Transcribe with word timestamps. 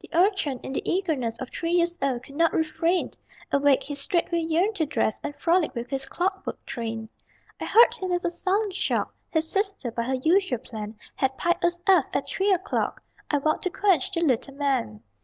The 0.00 0.10
Urchin, 0.12 0.58
in 0.64 0.72
the 0.72 0.82
eagerness 0.84 1.38
Of 1.38 1.50
three 1.50 1.70
years 1.70 1.96
old, 2.02 2.24
could 2.24 2.34
not 2.34 2.52
refrain; 2.52 3.12
Awake, 3.52 3.84
he 3.84 3.94
straightway 3.94 4.40
yearned 4.40 4.74
to 4.74 4.86
dress 4.86 5.20
And 5.22 5.36
frolic 5.36 5.72
with 5.72 5.88
his 5.88 6.04
clockwork 6.04 6.66
train. 6.66 7.08
I 7.60 7.64
heard 7.66 7.94
him 7.94 8.10
with 8.10 8.24
a 8.24 8.30
sullen 8.30 8.72
shock. 8.72 9.14
His 9.30 9.48
sister, 9.48 9.92
by 9.92 10.02
her 10.02 10.16
usual 10.16 10.58
plan, 10.58 10.98
Had 11.14 11.38
piped 11.38 11.64
us 11.64 11.78
aft 11.86 12.16
at 12.16 12.26
3 12.26 12.50
o'clock 12.50 13.02
I 13.30 13.38
vowed 13.38 13.62
to 13.62 13.70
quench 13.70 14.10
the 14.10 14.22
little 14.24 14.54
man. 14.56 15.00